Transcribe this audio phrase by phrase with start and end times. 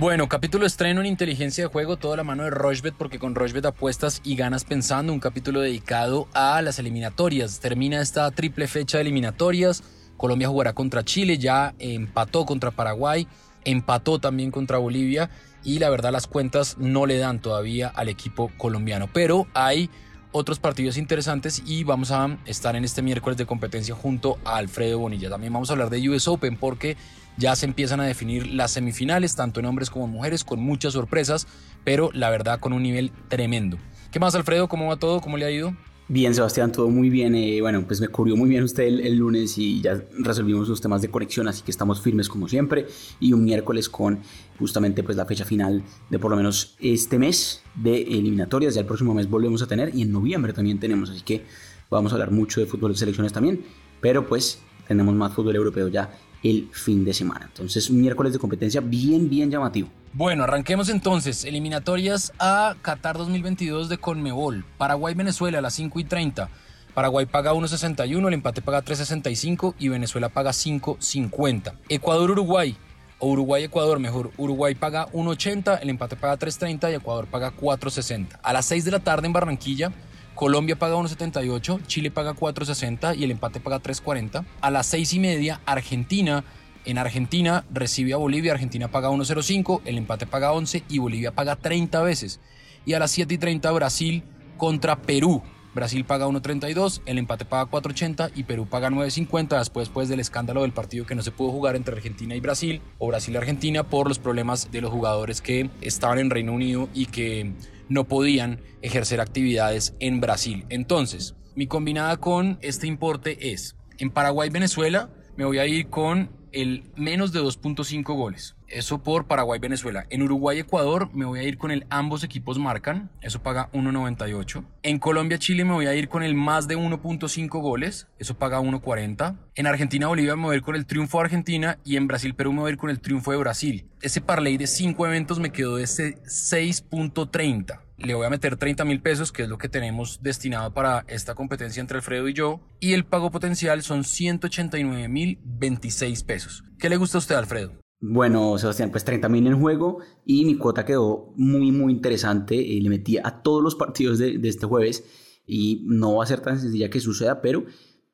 [0.00, 3.66] Bueno, capítulo estreno en inteligencia de juego, toda la mano de Rochbet, porque con Rochbet
[3.66, 5.12] apuestas y ganas pensando.
[5.12, 7.60] Un capítulo dedicado a las eliminatorias.
[7.60, 9.82] Termina esta triple fecha de eliminatorias.
[10.16, 13.28] Colombia jugará contra Chile, ya empató contra Paraguay,
[13.66, 15.28] empató también contra Bolivia
[15.64, 19.06] y la verdad las cuentas no le dan todavía al equipo colombiano.
[19.12, 19.90] Pero hay
[20.32, 24.98] otros partidos interesantes y vamos a estar en este miércoles de competencia junto a Alfredo
[24.98, 25.28] Bonilla.
[25.28, 26.96] También vamos a hablar de US Open porque
[27.40, 30.92] ya se empiezan a definir las semifinales, tanto en hombres como en mujeres, con muchas
[30.92, 31.46] sorpresas,
[31.84, 33.78] pero la verdad con un nivel tremendo.
[34.12, 34.68] ¿Qué más, Alfredo?
[34.68, 35.20] ¿Cómo va todo?
[35.20, 35.74] ¿Cómo le ha ido?
[36.08, 37.34] Bien, Sebastián, todo muy bien.
[37.34, 41.00] Eh, bueno, pues me cubrió muy bien usted el, lunes y ya resolvimos los temas
[41.00, 42.86] de conexión, así que estamos firmes como siempre.
[43.20, 44.18] Y un miércoles con
[44.58, 48.74] justamente pues la fecha final de por lo menos este mes de eliminatorias.
[48.74, 51.44] Ya el próximo mes volvemos a tener y en noviembre también tenemos, así que
[51.88, 53.64] vamos a hablar mucho de fútbol de selecciones también.
[54.00, 56.10] Pero pues tenemos más fútbol europeo ya
[56.42, 57.46] el fin de semana.
[57.46, 59.88] Entonces, un miércoles de competencia bien, bien llamativo.
[60.12, 61.44] Bueno, arranquemos entonces.
[61.44, 64.64] Eliminatorias a Qatar 2022 de Conmebol.
[64.78, 66.50] Paraguay-Venezuela a las 5 y 30.
[66.94, 71.72] Paraguay paga 1.61, el empate paga 3.65 y Venezuela paga 5.50.
[71.88, 72.76] Ecuador-Uruguay
[73.20, 74.32] o Uruguay-Ecuador, mejor.
[74.36, 78.40] Uruguay paga 1.80, el empate paga 3.30 y Ecuador paga 4.60.
[78.42, 79.92] A las 6 de la tarde en Barranquilla,
[80.34, 84.44] Colombia paga 1.78, Chile paga 4.60 y el empate paga 3.40.
[84.60, 86.44] A las 6 y media, Argentina.
[86.86, 91.56] En Argentina recibe a Bolivia, Argentina paga 1.05, el empate paga 11 y Bolivia paga
[91.56, 92.40] 30 veces.
[92.86, 94.24] Y a las 7 y 30 Brasil
[94.56, 95.42] contra Perú.
[95.74, 100.62] Brasil paga 1.32, el empate paga 4.80 y Perú paga 9.50 después pues, del escándalo
[100.62, 103.84] del partido que no se pudo jugar entre Argentina y Brasil o Brasil y Argentina
[103.84, 107.52] por los problemas de los jugadores que estaban en Reino Unido y que
[107.90, 110.64] no podían ejercer actividades en Brasil.
[110.70, 115.10] Entonces, mi combinada con este importe es, en Paraguay-Venezuela
[115.40, 118.56] me voy a ir con el menos de 2.5 goles.
[118.68, 120.04] Eso por Paraguay-Venezuela.
[120.10, 123.10] En Uruguay-Ecuador me voy a ir con el ambos equipos marcan.
[123.22, 124.62] Eso paga 1.98.
[124.82, 128.06] En Colombia-Chile me voy a ir con el más de 1.5 goles.
[128.18, 129.38] Eso paga 1.40.
[129.54, 131.78] En Argentina-Bolivia me voy a ir con el triunfo de Argentina.
[131.86, 133.86] Y en Brasil-Perú me voy a ir con el triunfo de Brasil.
[134.02, 138.84] Ese parlay de 5 eventos me quedó de ese 6.30 le voy a meter 30
[138.84, 142.60] mil pesos, que es lo que tenemos destinado para esta competencia entre Alfredo y yo,
[142.80, 146.64] y el pago potencial son 189 mil 26 pesos.
[146.78, 147.72] ¿Qué le gusta a usted, Alfredo?
[148.00, 152.54] Bueno, Sebastián, pues 30 mil en juego y mi cuota quedó muy, muy interesante.
[152.54, 155.04] Y le metí a todos los partidos de, de este jueves
[155.46, 157.66] y no va a ser tan sencilla que suceda, pero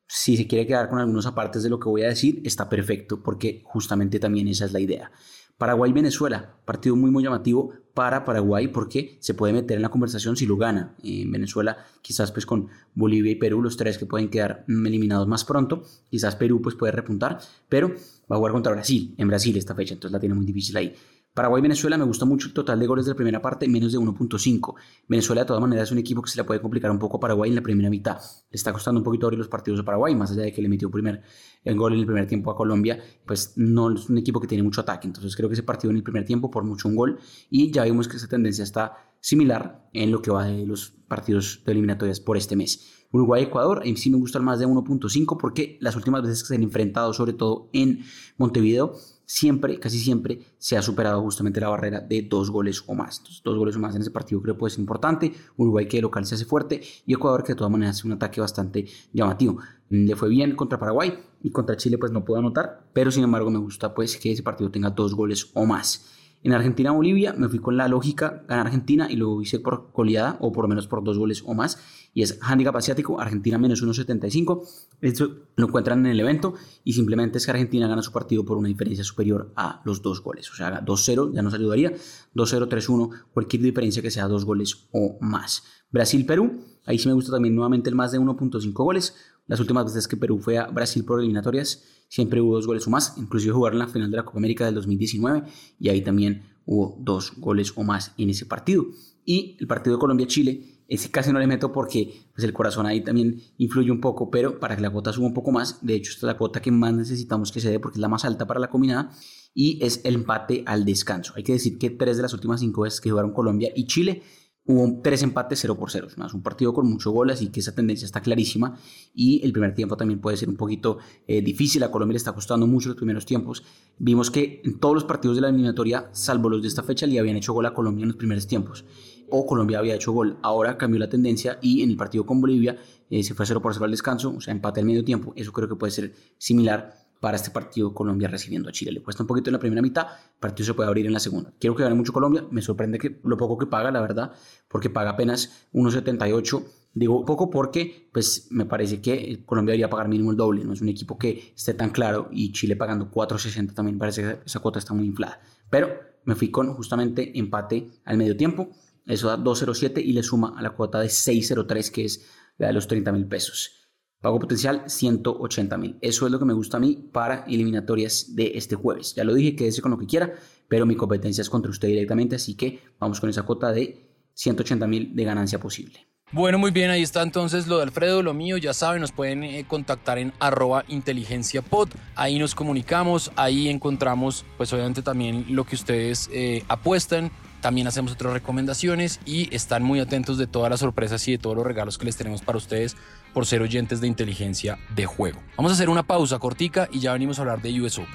[0.08, 3.22] si se quiere quedar con algunos apartes de lo que voy a decir, está perfecto,
[3.22, 5.10] porque justamente también esa es la idea.
[5.59, 10.44] Paraguay-Venezuela, partido muy muy llamativo para Paraguay porque se puede meter en la conversación si
[10.44, 10.94] lo gana.
[11.03, 15.45] En Venezuela quizás pues con Bolivia y Perú los tres que pueden quedar eliminados más
[15.45, 17.41] pronto, quizás Perú pues puede repuntar,
[17.71, 17.89] pero
[18.31, 20.95] va a jugar contra Brasil, en Brasil esta fecha, entonces la tiene muy difícil ahí.
[21.36, 24.74] Paraguay-Venezuela me gusta mucho el total de goles de la primera parte, menos de 1.5.
[25.06, 27.20] Venezuela de todas maneras es un equipo que se le puede complicar un poco a
[27.20, 28.16] Paraguay en la primera mitad.
[28.50, 30.70] Le está costando un poquito abrir los partidos a Paraguay, más allá de que le
[30.70, 31.20] metió primer,
[31.62, 34.64] el gol en el primer tiempo a Colombia, pues no es un equipo que tiene
[34.64, 35.06] mucho ataque.
[35.06, 37.19] Entonces creo que ese partido en el primer tiempo por mucho un gol
[37.50, 41.60] y ya vimos que esa tendencia está similar en lo que va de los partidos
[41.66, 43.06] de eliminatorias por este mes.
[43.12, 46.54] Uruguay-Ecuador, ahí sí me gusta el más de 1.5 porque las últimas veces que se
[46.54, 48.00] han enfrentado, sobre todo en
[48.38, 48.94] Montevideo,
[49.26, 53.19] siempre, casi siempre, se ha superado justamente la barrera de dos goles o más.
[53.19, 55.34] Entonces, dos goles o más en ese partido creo que puede ser importante.
[55.56, 58.15] Uruguay que de local se hace fuerte y Ecuador que de todas maneras hace un
[58.15, 59.59] ataque bastante llamativo.
[59.91, 63.50] Le fue bien contra Paraguay y contra Chile pues no puedo anotar, pero sin embargo
[63.50, 66.06] me gusta pues que ese partido tenga dos goles o más.
[66.47, 70.53] En Argentina-Bolivia me fui con la lógica ganar Argentina y lo hice por goleada o
[70.53, 71.81] por lo menos por dos goles o más.
[72.15, 74.62] Y es handicap asiático, Argentina menos 1.75.
[75.01, 78.59] Esto lo encuentran en el evento y simplemente es que Argentina gana su partido por
[78.59, 80.49] una diferencia superior a los dos goles.
[80.53, 81.93] O sea, 2-0 ya nos ayudaría,
[82.37, 85.65] 2-0, 3-1, cualquier diferencia que sea dos goles o más.
[85.91, 89.17] Brasil-Perú, ahí sí me gusta también nuevamente el más de 1.5 goles.
[89.47, 92.91] Las últimas veces que Perú fue a Brasil por eliminatorias, siempre hubo dos goles o
[92.91, 95.45] más, inclusive jugar en la final de la Copa América del 2019
[95.78, 98.87] y ahí también hubo dos goles o más en ese partido.
[99.25, 103.03] Y el partido de Colombia-Chile, ese casi no le meto porque pues el corazón ahí
[103.03, 106.13] también influye un poco, pero para que la cuota suba un poco más, de hecho
[106.13, 108.47] esta es la cuota que más necesitamos que se dé porque es la más alta
[108.47, 109.10] para la combinada
[109.54, 111.33] y es el empate al descanso.
[111.37, 114.22] Hay que decir que tres de las últimas cinco veces que jugaron Colombia y Chile
[114.68, 116.09] Hubo tres empates 0 por 0.
[116.09, 118.77] Es un partido con mucho gol, así que esa tendencia está clarísima.
[119.15, 120.98] Y el primer tiempo también puede ser un poquito
[121.28, 121.84] eh, difícil.
[121.84, 123.63] A Colombia le está costando mucho los primeros tiempos.
[123.98, 127.21] Vimos que en todos los partidos de la eliminatoria, salvo los de esta fecha, le
[127.21, 128.84] habían hecho gol a Colombia en los primeros tiempos.
[129.30, 130.39] O Colombia había hecho gol.
[130.42, 132.77] Ahora cambió la tendencia y en el partido con Bolivia
[133.09, 135.33] eh, se fue 0 por 0 al descanso, o sea, empate al medio tiempo.
[135.36, 138.93] Eso creo que puede ser similar para este partido Colombia recibiendo a Chile.
[138.93, 141.19] Le cuesta un poquito en la primera mitad, el partido se puede abrir en la
[141.19, 141.53] segunda.
[141.59, 144.33] Quiero que gane mucho Colombia, me sorprende que lo poco que paga, la verdad,
[144.69, 146.65] porque paga apenas 1.78.
[146.95, 150.81] Digo poco porque pues me parece que Colombia debería pagar mínimo el doble, no es
[150.81, 154.78] un equipo que esté tan claro y Chile pagando 4.60 también parece que esa cuota
[154.78, 155.41] está muy inflada.
[155.69, 158.71] Pero me fui con justamente empate al medio tiempo,
[159.05, 162.25] eso da 2.07 y le suma a la cuota de 6.03 que es
[162.57, 163.85] la de los 30 mil pesos.
[164.27, 165.99] Pago potencial 180 mil.
[166.01, 169.15] Eso es lo que me gusta a mí para eliminatorias de este jueves.
[169.15, 170.33] Ya lo dije, quédese con lo que quiera,
[170.67, 174.84] pero mi competencia es contra usted directamente, así que vamos con esa cuota de 180
[174.89, 176.09] mil de ganancia posible.
[176.33, 179.45] Bueno, muy bien, ahí está entonces lo de Alfredo, lo mío, ya saben, nos pueden
[179.45, 185.77] eh, contactar en arroba inteligenciapod, ahí nos comunicamos, ahí encontramos pues obviamente también lo que
[185.77, 187.31] ustedes eh, apuestan,
[187.61, 191.57] también hacemos otras recomendaciones y están muy atentos de todas las sorpresas y de todos
[191.57, 192.97] los regalos que les tenemos para ustedes
[193.36, 195.42] por ser oyentes de inteligencia de juego.
[195.59, 198.09] Vamos a hacer una pausa cortica y ya venimos a hablar de US Open.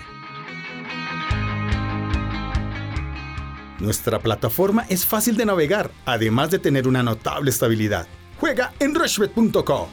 [3.77, 8.07] Nuestra plataforma es fácil de navegar, además de tener una notable estabilidad.
[8.39, 9.89] Juega en rushbet.co.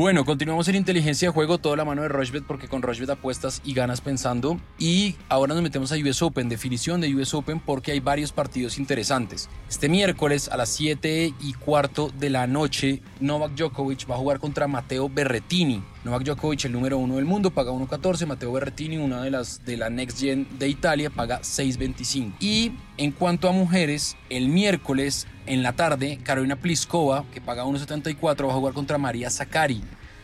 [0.00, 3.60] Bueno, continuamos en inteligencia de juego, toda la mano de Rochbet porque con Rochbet apuestas
[3.66, 4.58] y ganas pensando.
[4.78, 8.78] Y ahora nos metemos a US Open, definición de US Open porque hay varios partidos
[8.78, 9.50] interesantes.
[9.68, 14.40] Este miércoles a las 7 y cuarto de la noche, Novak Djokovic va a jugar
[14.40, 15.82] contra Matteo Berrettini.
[16.02, 18.26] Novak Djokovic, el número uno del mundo, paga 1.14.
[18.26, 22.36] Matteo Berrettini, una de las de la Next Gen de Italia, paga 6.25.
[22.40, 28.46] Y en cuanto a mujeres, el miércoles en la tarde, Carolina Pliskova, que paga 1.74,
[28.46, 29.82] va a jugar contra María Zakari.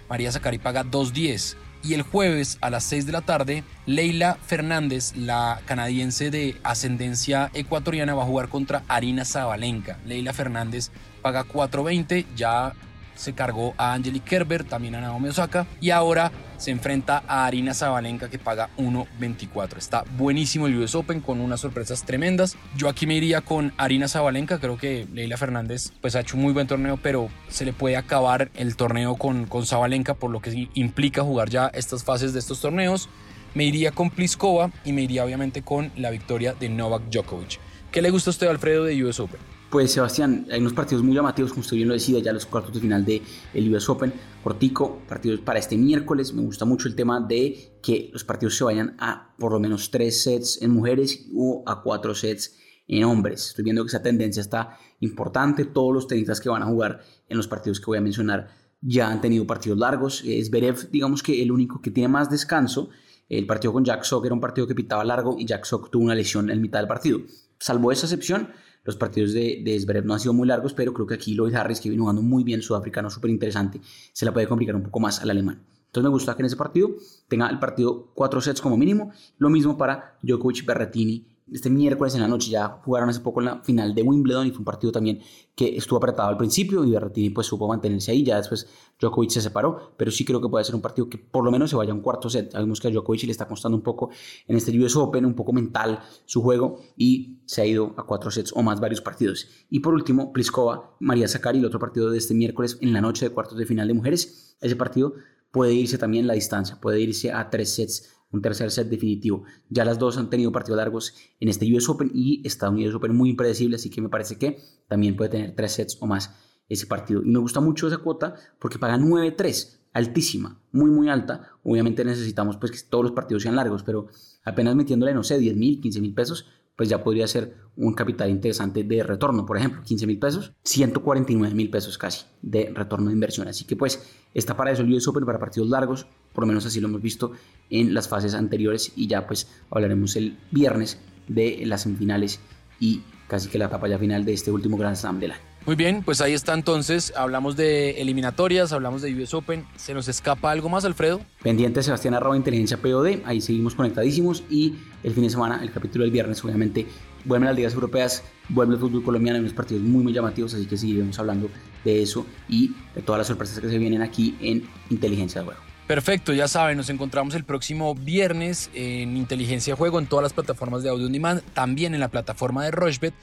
[0.08, 1.56] María Zakari paga 2.10.
[1.82, 7.50] Y el jueves a las 6 de la tarde, Leila Fernández, la canadiense de ascendencia
[7.52, 9.98] ecuatoriana, va a jugar contra Arina Zabalenka.
[10.06, 10.90] Leila Fernández
[11.20, 12.72] paga 4.20, ya
[13.16, 17.74] se cargó a Angelique Kerber, también a Naomi Osaka y ahora se enfrenta a Arina
[17.74, 19.76] Zabalenka que paga 1.24.
[19.76, 22.56] Está buenísimo el US Open con unas sorpresas tremendas.
[22.76, 26.42] Yo aquí me iría con Arina Zabalenka, creo que Leila Fernández pues ha hecho un
[26.42, 30.40] muy buen torneo, pero se le puede acabar el torneo con, con Zabalenka por lo
[30.40, 33.08] que implica jugar ya estas fases de estos torneos.
[33.54, 37.58] Me iría con Pliskova y me iría obviamente con la victoria de Novak Djokovic.
[37.90, 39.55] ¿Qué le gusta a usted, Alfredo, de US Open?
[39.70, 42.72] Pues Sebastián, hay unos partidos muy llamativos, como usted bien lo decía, ya los cuartos
[42.72, 43.22] de final del
[43.52, 44.12] el US Open.
[44.44, 46.32] Cortico, partidos para este miércoles.
[46.32, 49.90] Me gusta mucho el tema de que los partidos se vayan a por lo menos
[49.90, 53.48] tres sets en mujeres o a cuatro sets en hombres.
[53.48, 55.64] Estoy viendo que esa tendencia está importante.
[55.64, 58.48] Todos los tenistas que van a jugar en los partidos que voy a mencionar
[58.80, 60.22] ya han tenido partidos largos.
[60.24, 62.90] Es Berev, digamos que el único que tiene más descanso.
[63.28, 66.04] El partido con Jack Sock era un partido que pitaba largo y Jack Sock tuvo
[66.04, 67.20] una lesión en mitad del partido.
[67.58, 68.50] Salvo esa excepción,
[68.86, 71.80] los partidos de, de no han sido muy largos, pero creo que aquí Lloyd Harris,
[71.80, 73.80] que viene jugando muy bien, sudafricano, súper interesante,
[74.12, 75.62] se la puede complicar un poco más al alemán.
[75.86, 76.90] Entonces me gusta que en ese partido
[77.28, 79.12] tenga el partido cuatro sets como mínimo.
[79.38, 83.46] Lo mismo para Djokovic, Berrettini este miércoles en la noche ya jugaron hace poco en
[83.46, 85.20] la final de Wimbledon y fue un partido también
[85.54, 88.68] que estuvo apretado al principio y Berrettini pues supo mantenerse ahí, ya después
[89.00, 91.70] Djokovic se separó, pero sí creo que puede ser un partido que por lo menos
[91.70, 92.50] se vaya a un cuarto set.
[92.50, 94.10] Sabemos que a Djokovic le está costando un poco
[94.48, 98.30] en este US Open, un poco mental su juego y se ha ido a cuatro
[98.30, 99.48] sets o más varios partidos.
[99.70, 103.28] Y por último, Pliskova, María Zakari, el otro partido de este miércoles en la noche
[103.28, 104.56] de cuartos de final de mujeres.
[104.60, 105.14] Ese partido
[105.52, 109.44] puede irse también la distancia, puede irse a tres sets un tercer set definitivo.
[109.68, 113.14] Ya las dos han tenido partidos largos en este US Open y Estados Unidos Open
[113.14, 116.34] muy impredecible, así que me parece que también puede tener tres sets o más
[116.68, 117.22] ese partido.
[117.22, 121.48] Y me gusta mucho esa cuota porque paga 9-3, altísima, muy muy alta.
[121.62, 124.08] Obviamente necesitamos pues que todos los partidos sean largos, pero
[124.44, 128.30] apenas metiéndole, no sé, 10 mil, 15 mil pesos, pues ya podría ser un capital
[128.30, 129.46] interesante de retorno.
[129.46, 133.48] Por ejemplo, 15 mil pesos, 149 mil pesos casi de retorno de inversión.
[133.48, 136.66] Así que pues está para eso el US Open, para partidos largos, por lo menos
[136.66, 137.32] así lo hemos visto
[137.70, 142.40] en las fases anteriores y ya pues hablaremos el viernes de las semifinales
[142.78, 145.55] y casi que la etapa ya final de este último Grand Slam del año.
[145.66, 147.12] Muy bien, pues ahí está entonces.
[147.16, 149.66] Hablamos de eliminatorias, hablamos de US Open.
[149.74, 151.20] ¿Se nos escapa algo más, Alfredo?
[151.42, 153.24] Pendiente Sebastián arroba inteligencia POD.
[153.24, 154.44] Ahí seguimos conectadísimos.
[154.48, 156.86] Y el fin de semana, el capítulo del viernes, obviamente,
[157.24, 160.54] vuelven las ligas europeas, vuelve el fútbol colombiano, hay unos partidos muy, muy llamativos.
[160.54, 161.50] Así que seguiremos hablando
[161.84, 165.60] de eso y de todas las sorpresas que se vienen aquí en Inteligencia de Juego.
[165.88, 170.32] Perfecto, ya saben, nos encontramos el próximo viernes en Inteligencia de Juego en todas las
[170.32, 173.14] plataformas de audio on demand, también en la plataforma de Rochbet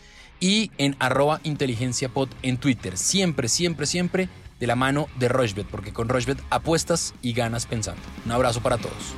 [0.44, 2.98] y en arroba inteligenciapod en Twitter.
[2.98, 4.28] Siempre, siempre, siempre
[4.60, 8.02] de la mano de Rochbet, porque con Rochbet apuestas y ganas pensando.
[8.26, 9.16] Un abrazo para todos.